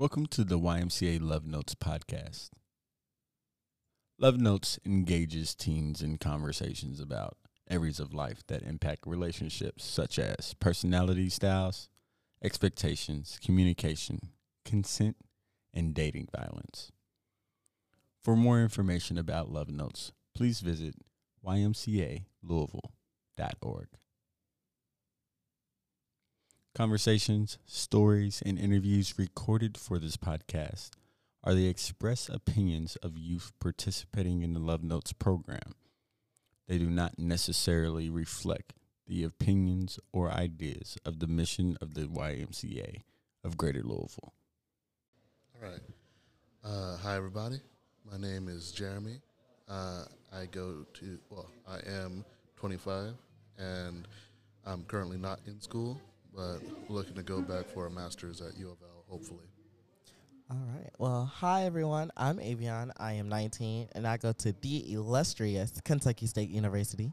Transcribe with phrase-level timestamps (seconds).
[0.00, 2.50] Welcome to the YMCA Love Notes podcast.
[4.16, 7.36] Love Notes engages teens in conversations about
[7.68, 11.88] areas of life that impact relationships, such as personality styles,
[12.44, 14.20] expectations, communication,
[14.64, 15.16] consent,
[15.74, 16.92] and dating violence.
[18.22, 20.94] For more information about Love Notes, please visit
[21.44, 23.88] ymcalouisville.org.
[26.78, 30.90] Conversations, stories, and interviews recorded for this podcast
[31.42, 35.74] are the express opinions of youth participating in the Love Notes program.
[36.68, 38.74] They do not necessarily reflect
[39.08, 43.02] the opinions or ideas of the mission of the YMCA
[43.42, 44.32] of Greater Louisville.
[45.60, 45.80] All right.
[46.64, 47.60] Uh, hi, everybody.
[48.08, 49.20] My name is Jeremy.
[49.68, 53.14] Uh, I go to, well, I am 25
[53.58, 54.06] and
[54.64, 56.00] I'm currently not in school,
[56.38, 59.44] but looking to go back for a master's at U of L, hopefully.
[60.48, 60.90] All right.
[60.96, 62.12] Well, hi everyone.
[62.16, 62.92] I'm Avian.
[62.96, 67.12] I am 19 and I go to the illustrious Kentucky State University.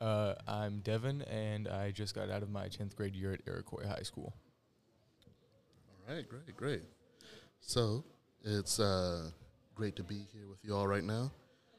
[0.00, 3.88] Uh, I'm Devon, and I just got out of my 10th grade year at Iroquois
[3.88, 4.32] High School.
[6.08, 6.82] All right, great, great.
[7.60, 8.04] So
[8.44, 9.30] it's uh,
[9.74, 11.32] great to be here with you all right now.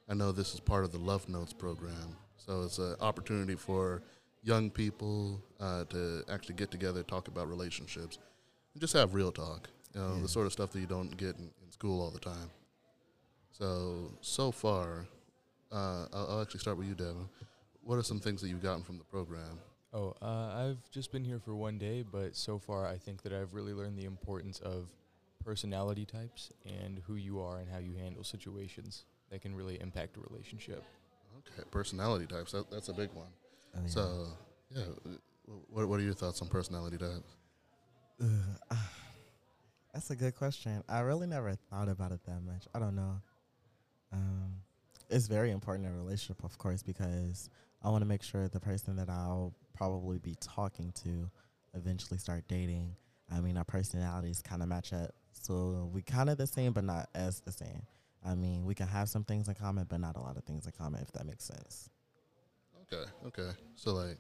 [0.10, 4.02] I know this is part of the Love Notes program, so it's an opportunity for
[4.48, 8.18] young people uh, to actually get together, talk about relationships,
[8.74, 9.70] and just have real talk.
[9.94, 10.22] You know, Yeah.
[10.22, 12.50] the sort of stuff that you don't get in, in school all the time.
[13.52, 15.06] So so far,
[15.72, 17.28] uh, I'll, I'll actually start with you, Devon.
[17.84, 19.60] What are some things that you've gotten from the program?
[19.94, 23.34] Oh, uh, I've just been here for one day, but so far I think that
[23.34, 24.90] I've really learned the importance of
[25.44, 30.18] personality types and who you are and how you handle situations that can really impact
[30.18, 30.84] a relationship.
[31.40, 32.52] Okay, personality types.
[32.52, 33.32] That, that's a big one.
[33.74, 33.88] Yeah.
[33.88, 34.28] So,
[34.70, 34.84] yeah,
[35.70, 37.36] what, what are your thoughts on personality types?
[38.72, 38.90] Ah,
[39.94, 40.84] that's a good question.
[40.90, 42.66] I really never thought about it that much.
[42.74, 43.22] I don't know.
[44.12, 44.54] Um,
[45.10, 47.50] it's very important in a relationship, of course, because
[47.84, 51.30] I want to make sure the person that I'll probably be talking to
[51.74, 52.96] eventually start dating.
[53.32, 55.12] I mean, our personalities kind of match up.
[55.32, 57.84] So we kind of the same, but not as the same.
[58.26, 60.66] I mean, we can have some things in common, but not a lot of things
[60.66, 61.90] in common, if that makes sense.
[62.92, 63.50] Okay, okay.
[63.76, 64.18] So, like,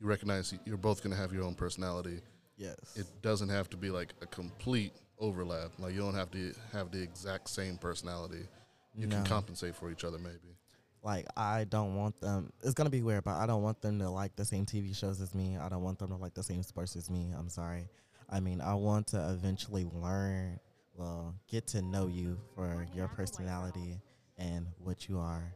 [0.00, 2.20] you recognize you're both going to have your own personality.
[2.56, 2.76] Yes.
[2.94, 5.72] It doesn't have to be like a complete overlap.
[5.78, 8.46] Like, you don't have to have the exact same personality.
[8.94, 10.56] You can compensate for each other, maybe.
[11.02, 12.52] like I don't want them.
[12.62, 15.20] It's gonna be weird, but I don't want them to like the same TV shows
[15.20, 15.56] as me.
[15.56, 17.32] I don't want them to like the same sports as me.
[17.38, 17.88] I'm sorry.
[18.28, 20.58] I mean, I want to eventually learn,
[20.96, 24.00] well, get to know you for your personality
[24.36, 25.52] and what you are,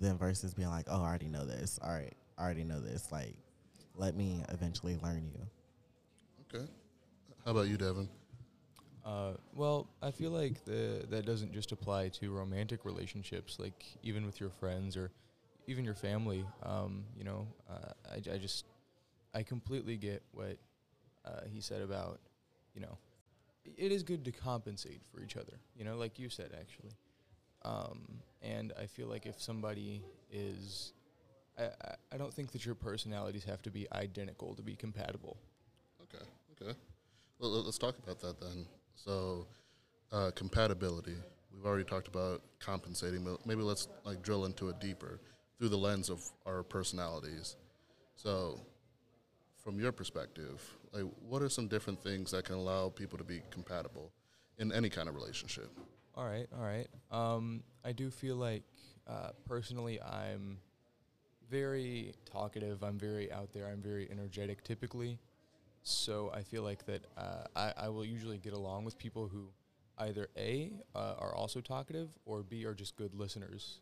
[0.00, 1.78] then versus being like, oh, I already know this.
[1.82, 3.10] All right, I already know this.
[3.10, 3.36] Like,
[3.94, 6.54] let me eventually learn you.
[6.54, 6.66] Okay.
[7.44, 8.08] How about you, Devon?
[9.04, 14.26] Uh, well, I feel like the, that doesn't just apply to romantic relationships, like even
[14.26, 15.12] with your friends or
[15.68, 16.44] even your family.
[16.64, 18.64] Um, you know, uh, I, I just,
[19.32, 20.58] I completely get what
[21.24, 22.18] uh, he said about,
[22.74, 22.98] you know,
[23.64, 26.90] it is good to compensate for each other, you know, like you said, actually.
[27.66, 30.92] Um, and I feel like if somebody is,
[31.58, 31.70] I,
[32.12, 35.36] I, don't think that your personalities have to be identical to be compatible.
[36.02, 36.78] Okay, okay.
[37.38, 38.66] Well, let- let's talk about that then.
[38.94, 39.48] So,
[40.12, 41.16] uh, compatibility.
[41.52, 45.20] We've already talked about compensating, but maybe let's like drill into it deeper
[45.58, 47.56] through the lens of our personalities.
[48.14, 48.60] So,
[49.64, 50.62] from your perspective,
[50.92, 54.12] like what are some different things that can allow people to be compatible
[54.58, 55.70] in any kind of relationship?
[56.16, 56.88] All right, all right.
[57.10, 58.62] Um, I do feel like
[59.06, 60.58] uh, personally, I'm
[61.50, 62.82] very talkative.
[62.82, 63.66] I'm very out there.
[63.66, 65.18] I'm very energetic typically.
[65.82, 69.48] So I feel like that uh, I, I will usually get along with people who
[69.98, 73.80] either A, uh, are also talkative, or B, are just good listeners.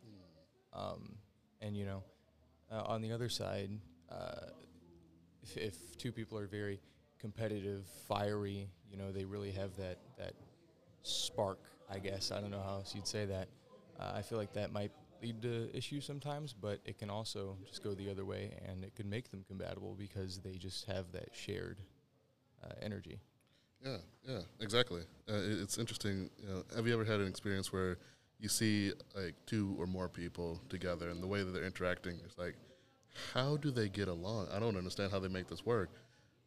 [0.72, 1.16] Um,
[1.61, 2.03] and, you know,
[2.71, 3.71] uh, on the other side,
[4.11, 4.51] uh,
[5.42, 6.80] if, if two people are very
[7.19, 10.34] competitive, fiery, you know, they really have that, that
[11.03, 11.60] spark,
[11.94, 12.30] I guess.
[12.32, 13.48] I don't know how else you'd say that.
[13.98, 14.91] Uh, I feel like that might
[15.22, 18.94] lead to issues sometimes, but it can also just go the other way and it
[18.94, 21.78] could make them compatible because they just have that shared
[22.62, 23.20] uh, energy.
[23.84, 25.02] Yeah, yeah, exactly.
[25.28, 26.30] Uh, it- it's interesting.
[26.42, 27.98] You know, have you ever had an experience where
[28.41, 32.36] you see like two or more people together, and the way that they're interacting is
[32.36, 32.56] like,
[33.32, 34.48] how do they get along?
[34.52, 35.91] I don't understand how they make this work.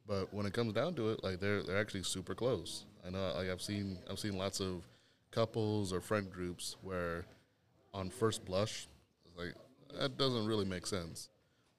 [0.08, 2.86] But when it comes down to it, like they're they're actually super close.
[3.06, 4.84] I know, like I've seen I've seen lots of
[5.32, 7.26] couples or friend groups where,
[7.94, 8.88] on first blush,
[9.26, 9.54] it's like
[10.00, 11.30] that doesn't really make sense.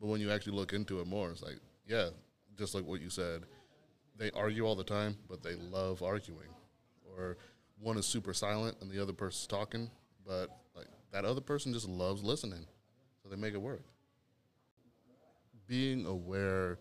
[0.01, 2.11] But when you actually look into it more, it's like, yeah,
[2.57, 3.43] just like what you said,
[4.17, 6.49] they argue all the time, but they love arguing.
[7.17, 7.37] or
[7.81, 9.91] one is super silent and the other person's talking,
[10.27, 12.67] but like that other person just loves listening,
[13.23, 13.83] so they make it work.
[15.67, 16.79] Being aware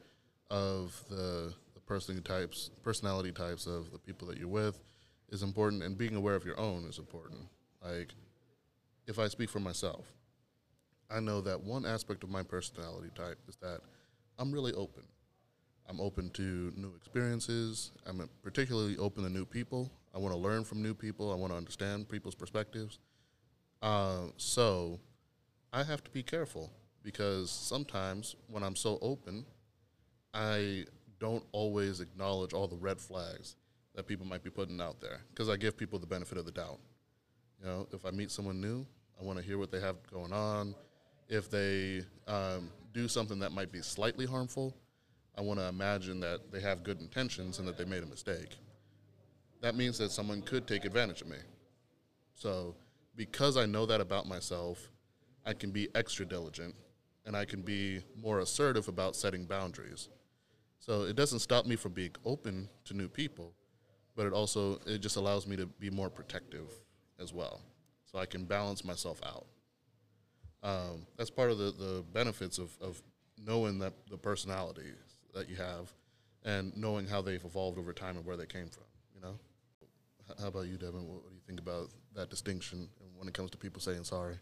[0.49, 4.77] of the the types, personality types of the people that you're with
[5.29, 7.41] is important, and being aware of your own is important.
[7.83, 8.13] Like,
[9.07, 10.05] if I speak for myself,
[11.09, 13.79] I know that one aspect of my personality type is that
[14.37, 15.03] I'm really open.
[15.89, 17.91] I'm open to new experiences.
[18.05, 19.89] I'm particularly open to new people.
[20.13, 21.31] I want to learn from new people.
[21.31, 22.99] I want to understand people's perspectives.
[23.81, 24.99] Uh, so
[25.71, 26.71] I have to be careful
[27.03, 29.45] because sometimes when I'm so open,
[30.33, 30.85] I
[31.19, 33.55] don't always acknowledge all the red flags
[33.97, 36.51] that people might be putting out there because I give people the benefit of the
[36.51, 36.77] doubt.
[37.59, 38.85] You know, if I meet someone new,
[39.19, 40.75] I want to hear what they have going on.
[41.27, 44.77] If they um, do something that might be slightly harmful,
[45.35, 48.55] I want to imagine that they have good intentions and that they made a mistake.
[49.61, 51.37] That means that someone could take advantage of me.
[52.35, 52.75] So,
[53.15, 54.91] because I know that about myself,
[55.43, 56.75] I can be extra diligent
[57.25, 60.09] and I can be more assertive about setting boundaries.
[60.77, 63.53] So, it doesn't stop me from being open to new people,
[64.17, 66.67] but it also it just allows me to be more protective
[67.21, 67.61] as well.
[68.11, 69.45] So I can balance myself out.
[70.63, 73.01] Um, that's part of the, the benefits of, of
[73.37, 74.95] knowing that the personalities
[75.33, 75.93] that you have
[76.43, 79.35] and knowing how they've evolved over time and where they came from, you know?
[80.41, 81.07] How about you, Devon?
[81.07, 84.37] What, what do you think about that distinction when it comes to people saying sorry?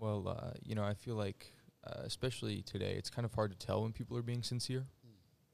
[0.00, 1.52] Well, uh, you know, I feel like,
[1.86, 4.86] uh, especially today, it's kind of hard to tell when people are being sincere.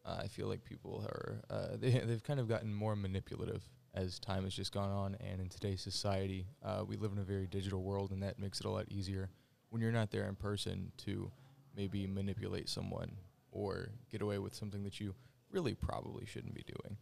[0.05, 3.63] Uh, I feel like people are uh, they they've kind of gotten more manipulative
[3.95, 7.25] as time has just gone on, and in today's society, uh, we live in a
[7.25, 9.31] very digital world, and that makes it a lot easier
[9.71, 11.31] when you're not there in person to
[11.77, 13.17] maybe manipulate someone
[13.51, 15.15] or get away with something that you
[15.51, 16.97] really probably shouldn't be doing.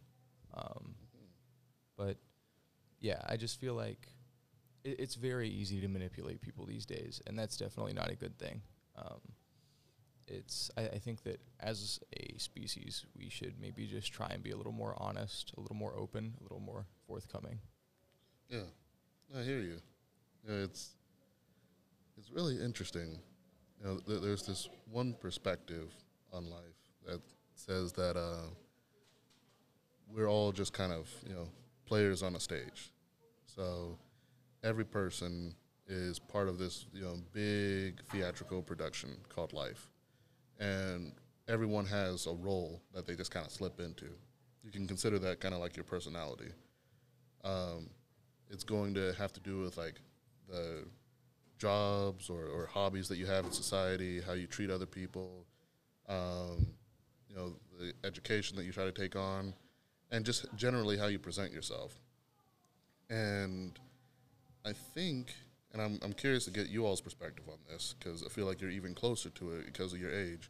[0.55, 0.95] Um,
[1.95, 2.17] but
[2.99, 4.07] yeah, I just feel like
[4.83, 8.37] it, it's very easy to manipulate people these days, and that's definitely not a good
[8.39, 8.61] thing.
[8.97, 9.19] Um,
[10.29, 14.51] it's I, I think that as a species, we should maybe just try and be
[14.51, 17.59] a little more honest, a little more open, a little more forthcoming.
[18.49, 18.69] Yeah,
[19.37, 19.81] I hear you.
[20.47, 20.95] Yeah, it's
[22.17, 23.19] it's really interesting.
[23.79, 25.93] You know, th- there's this one perspective
[26.33, 27.21] on life that
[27.55, 28.49] says that uh,
[30.13, 31.49] we're all just kind of you know
[31.85, 32.91] players on a stage.
[33.45, 33.97] So
[34.63, 35.55] every person
[35.87, 39.89] is part of this you know big theatrical production called life,
[40.59, 41.13] and
[41.47, 44.05] everyone has a role that they just kind of slip into.
[44.63, 46.51] You can consider that kind of like your personality.
[47.43, 47.89] Um,
[48.49, 49.95] it's going to have to do with like
[50.47, 50.83] the
[51.57, 55.45] jobs or, or hobbies that you have in society, how you treat other people,
[56.07, 56.67] um,
[57.29, 59.53] you know, the education that you try to take on,
[60.11, 61.99] and just generally how you present yourself.
[63.09, 63.77] And
[64.65, 65.33] I think,
[65.71, 68.61] and I'm, I'm curious to get you all's perspective on this because I feel like
[68.61, 70.49] you're even closer to it because of your age.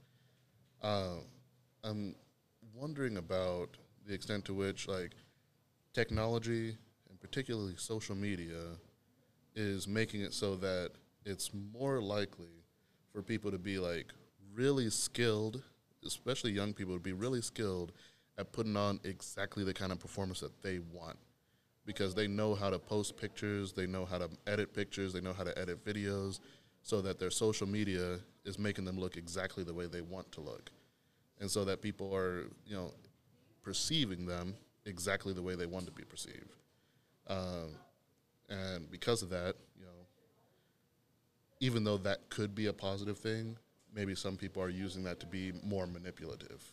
[0.82, 1.18] Uh,
[1.84, 2.16] I'm
[2.74, 3.78] wondering about
[4.08, 5.12] the extent to which, like,
[5.94, 6.78] technology
[7.10, 8.62] and particularly social media
[9.56, 10.92] is making it so that
[11.26, 12.64] it's more likely
[13.12, 14.14] for people to be like
[14.54, 15.62] really skilled,
[16.06, 17.92] especially young people to be really skilled
[18.38, 21.18] at putting on exactly the kind of performance that they want
[21.90, 25.34] because they know how to post pictures, they know how to edit pictures, they know
[25.34, 26.40] how to edit videos
[26.84, 30.40] so that their social media is making them look exactly the way they want to
[30.40, 30.70] look.
[31.40, 32.94] And so that people are, you know,
[33.64, 34.54] perceiving them
[34.86, 36.58] exactly the way they want to be perceived.
[37.26, 37.72] Um,
[38.50, 40.06] and because of that, you know,
[41.60, 43.58] even though that could be a positive thing,
[43.96, 46.72] maybe some people are using that to be more manipulative.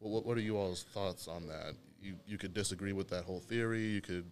[0.00, 1.74] Well, what, what are you all's thoughts on that?
[2.00, 3.84] You, you could disagree with that whole theory.
[3.84, 4.30] You could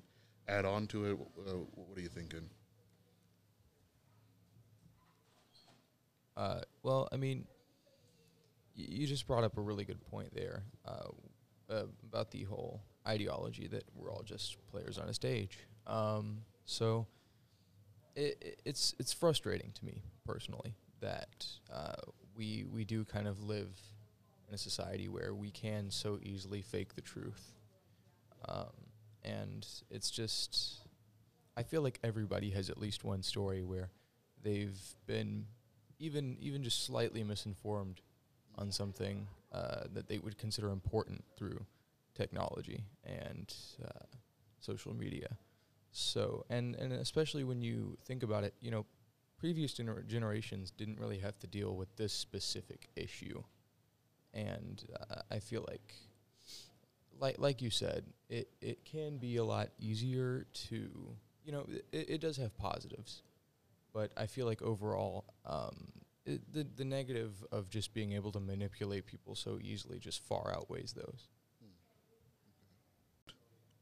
[0.48, 1.18] add on to it.
[1.46, 2.48] Uh, what are you thinking?
[6.36, 7.46] Uh, well, I mean,
[8.76, 13.66] y- you just brought up a really good point there uh, about the whole ideology
[13.68, 15.58] that we're all just players on a stage.
[15.86, 17.06] Um, so
[18.14, 21.94] it, it's it's frustrating to me personally that uh,
[22.36, 23.76] we we do kind of live
[24.52, 27.54] in a society where we can so easily fake the truth,
[28.46, 28.66] um,
[29.24, 30.80] and it's just
[31.56, 33.90] I feel like everybody has at least one story where
[34.42, 35.46] they've been
[35.98, 38.02] even even just slightly misinformed
[38.58, 41.64] on something uh, that they would consider important through
[42.14, 44.04] technology and uh,
[44.60, 45.28] social media.
[45.92, 48.84] So and and especially when you think about it, you know,
[49.38, 53.42] previous gener- generations didn't really have to deal with this specific issue,
[54.34, 55.94] and uh, I feel like
[57.18, 62.10] like like you said, it it can be a lot easier to you know it,
[62.10, 63.22] it does have positives,
[63.92, 65.92] but I feel like overall, um,
[66.26, 70.52] it, the the negative of just being able to manipulate people so easily just far
[70.54, 71.28] outweighs those.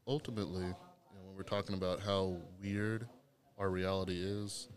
[0.07, 3.07] ultimately, you know, when we're talking about how weird
[3.57, 4.67] our reality is,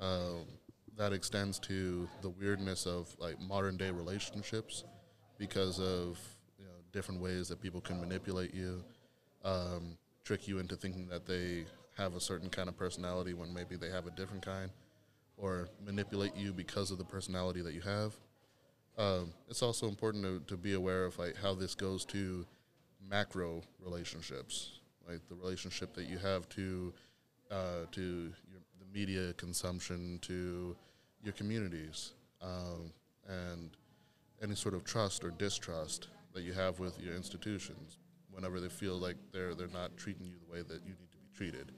[0.00, 0.44] um,
[0.96, 4.84] that extends to the weirdness of like modern day relationships
[5.40, 6.20] because of
[6.58, 8.84] you know different ways that people can manipulate you,
[9.42, 11.64] um, trick you into thinking that they
[11.96, 14.70] have a certain kind of personality when maybe they have a different kind,
[15.38, 18.14] or manipulate you because of the personality that you have.
[18.98, 22.44] Um, it's also important to, to be aware of like how this goes to
[23.08, 24.72] macro relationships,
[25.08, 26.92] like the relationship that you have to
[27.50, 30.76] uh, to your, the media consumption, to
[31.24, 32.92] your communities, um,
[33.26, 33.70] and
[34.42, 37.98] any sort of trust or distrust that you have with your institutions.
[38.30, 41.18] Whenever they feel like they're they're not treating you the way that you need to
[41.18, 41.72] be treated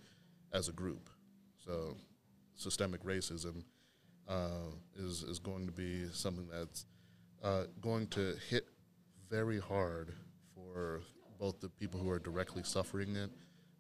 [0.53, 1.09] as a group,
[1.65, 1.97] so
[2.55, 3.65] systemic racism
[4.29, 6.85] uh, is is going to be something that's
[7.43, 8.67] uh, going to hit
[9.31, 10.13] very hard
[10.55, 11.01] for
[11.39, 13.31] both the people who are directly suffering it,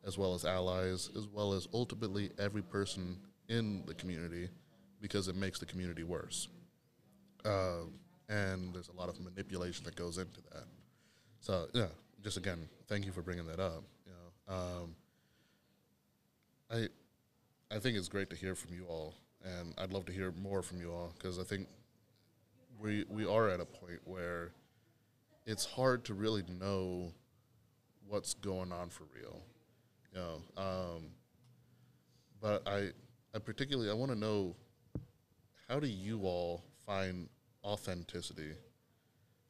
[0.04, 4.48] as well as allies, as well as ultimately every person in the community,
[5.00, 6.48] because it makes the community worse.
[7.44, 7.82] Uh,
[8.32, 10.64] and there's a lot of manipulation that goes into that.
[11.40, 11.88] So yeah,
[12.22, 13.84] just again, thank you for bringing that up.
[14.06, 14.94] You know, um,
[16.70, 16.88] I
[17.74, 20.62] I think it's great to hear from you all, and I'd love to hear more
[20.62, 21.68] from you all because I think
[22.80, 24.52] we we are at a point where
[25.44, 27.12] it's hard to really know
[28.08, 29.42] what's going on for real.
[30.12, 31.02] You know, um,
[32.40, 32.90] but I
[33.34, 34.56] I particularly I want to know
[35.68, 37.28] how do you all find
[37.64, 38.52] authenticity,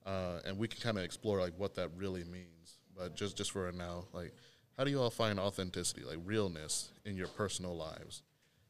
[0.06, 2.78] uh, and we can kind of explore like what that really means.
[2.96, 4.32] But just just for now, like
[4.76, 8.22] how do you all find authenticity, like realness in your personal lives?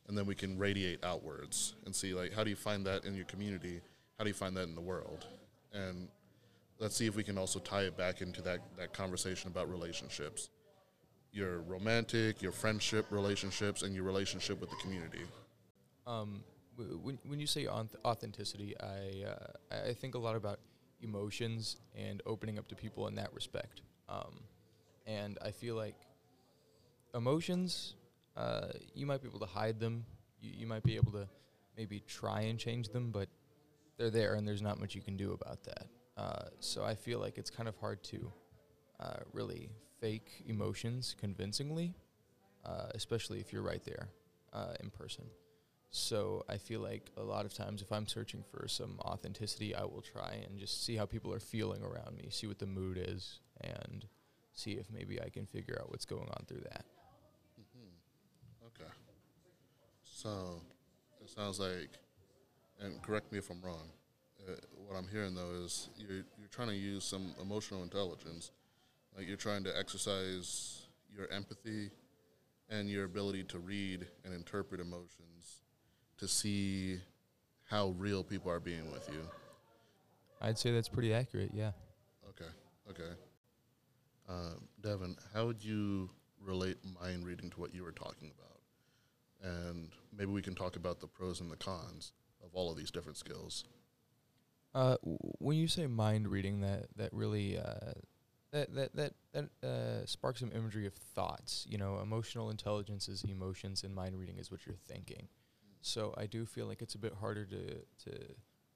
[0.09, 3.15] And then we can radiate outwards and see like how do you find that in
[3.15, 3.81] your community?
[4.19, 5.27] How do you find that in the world?
[5.73, 6.09] And
[6.79, 10.51] let's see if we can also tie it back into that, that conversation about relationships.
[11.33, 15.23] Your romantic, your friendship relationships, and your relationship with the community.
[16.07, 16.43] Um,
[16.77, 20.61] when when you say authenticity, I uh, I think a lot about
[21.01, 23.83] emotions and opening up to people in that respect.
[24.09, 24.41] Um,
[25.07, 25.97] and I feel like
[27.15, 27.95] emotions,
[28.37, 30.05] uh, you might be able to hide them.
[30.41, 31.29] You, you might be able to
[31.77, 33.29] maybe try and change them, but
[33.99, 35.87] they're there, and there's not much you can do about that.
[36.17, 38.33] Uh, so I feel like it's kind of hard to
[39.01, 41.95] uh, really fake emotions convincingly,
[42.65, 44.09] uh, especially if you're right there
[44.53, 45.25] uh, in person.
[45.95, 49.83] So I feel like a lot of times if I'm searching for some authenticity, I
[49.83, 52.97] will try and just see how people are feeling around me, see what the mood
[52.99, 54.07] is, and
[54.55, 56.87] see if maybe I can figure out what's going on through that.
[58.69, 58.91] Okay.
[60.03, 60.63] So
[61.23, 61.91] it sounds like,
[62.81, 63.91] and correct me if I'm wrong.
[64.49, 64.55] Uh,
[64.89, 68.51] what I'm hearing though is you're you're trying to use some emotional intelligence,
[69.15, 71.91] like you're trying to exercise your empathy
[72.71, 75.62] and your ability to read and interpret emotions
[76.23, 77.01] to see
[77.65, 79.29] how real people are being with you.
[80.41, 81.73] I'd say that's pretty accurate, yeah.
[82.29, 82.51] Okay.
[82.89, 83.11] Okay.
[84.29, 86.11] Um, Devon, how would you
[86.41, 89.51] relate mind reading to what you were talking about?
[89.51, 92.13] And maybe we can talk about the pros and the cons
[92.45, 93.65] of all of these different skills.
[94.77, 97.95] Uh, w- when you say mind reading, that that really uh,
[98.53, 101.67] that that that that uh, sparks some imagery of thoughts.
[101.69, 105.27] You know, emotional intelligence is emotions, and mind reading is what you're thinking.
[105.83, 108.19] So I do feel like it's a bit harder to to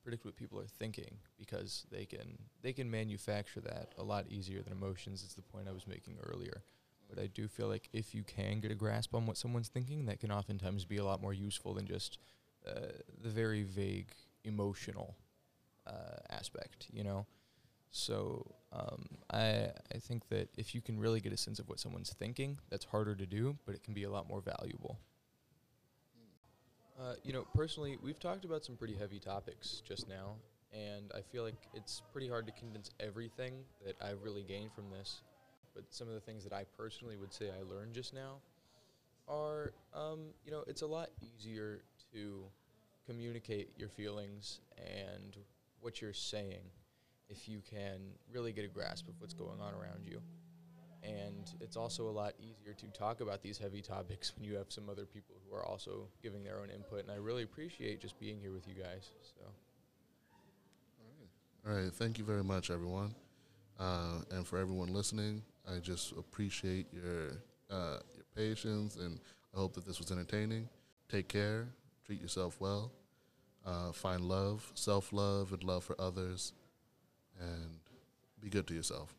[0.03, 4.63] predict what people are thinking because they can they can manufacture that a lot easier
[4.63, 5.23] than emotions.
[5.25, 6.65] It's the point I was making earlier.
[7.09, 10.07] But I do feel like if you can get a grasp on what someone's thinking,
[10.07, 12.19] that can oftentimes be a lot more useful than just
[12.69, 12.91] uh,
[13.23, 14.11] the very vague
[14.45, 15.17] emotional
[15.87, 17.27] uh, aspect, you know.
[17.91, 21.81] So um, I I think that if you can really get a sense of what
[21.81, 24.99] someone's thinking, that's harder to do, but it can be a lot more valuable.
[26.99, 30.35] Uh, you know, personally, we've talked about some pretty heavy topics just now,
[30.73, 33.53] and I feel like it's pretty hard to condense everything
[33.85, 35.21] that I've really gained from this.
[35.75, 38.37] But some of the things that I personally would say I learned just now
[39.29, 41.81] are, um, you know, it's a lot easier
[42.15, 42.45] to
[43.07, 45.37] communicate your feelings and
[45.81, 46.63] what you're saying
[47.29, 48.01] if you can
[48.33, 50.23] really get a grasp of what's going on around you.
[51.03, 54.67] And it's also a lot easier to talk about these heavy topics when you have
[54.73, 57.03] some other people who are also giving their own input.
[57.03, 59.11] And I really appreciate just being here with you guys.
[59.23, 59.43] So,
[61.69, 61.93] All right.
[61.93, 63.15] Thank you very much, everyone.
[63.79, 69.21] Uh, and for everyone listening, I just appreciate your uh, your patience, and
[69.55, 70.69] I hope that this was entertaining.
[71.09, 71.69] Take care,
[72.05, 72.93] treat yourself well,
[73.67, 76.53] uh, find love, self love, and love for others,
[77.41, 77.81] and
[78.41, 79.15] be good to yourself.